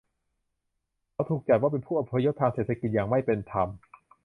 [1.13, 3.67] เขาถูกจัดว่าเป็นผู้อพยพทางเศรษฐกิจอย่างไม่เป็นธรรม